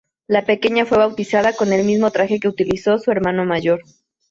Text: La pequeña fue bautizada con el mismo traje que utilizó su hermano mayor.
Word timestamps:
La 0.25 0.45
pequeña 0.45 0.87
fue 0.87 0.97
bautizada 0.97 1.53
con 1.53 1.71
el 1.73 1.85
mismo 1.85 2.09
traje 2.09 2.39
que 2.39 2.47
utilizó 2.47 2.97
su 2.97 3.11
hermano 3.11 3.45
mayor. 3.45 3.83